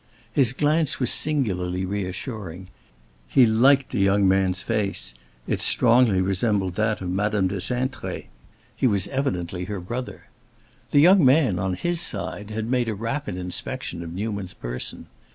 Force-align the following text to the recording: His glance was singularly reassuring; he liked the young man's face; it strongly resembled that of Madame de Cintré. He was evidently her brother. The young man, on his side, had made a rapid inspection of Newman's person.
His 0.33 0.51
glance 0.51 0.99
was 0.99 1.11
singularly 1.11 1.85
reassuring; 1.85 2.69
he 3.27 3.45
liked 3.45 3.91
the 3.91 3.99
young 3.99 4.27
man's 4.27 4.63
face; 4.63 5.13
it 5.45 5.61
strongly 5.61 6.21
resembled 6.21 6.73
that 6.73 7.01
of 7.01 7.11
Madame 7.11 7.47
de 7.47 7.57
Cintré. 7.57 8.25
He 8.75 8.87
was 8.87 9.07
evidently 9.09 9.65
her 9.65 9.79
brother. 9.79 10.23
The 10.89 11.01
young 11.01 11.23
man, 11.23 11.59
on 11.59 11.75
his 11.75 12.01
side, 12.01 12.49
had 12.49 12.65
made 12.65 12.89
a 12.89 12.95
rapid 12.95 13.35
inspection 13.35 14.01
of 14.01 14.11
Newman's 14.11 14.55
person. 14.55 15.05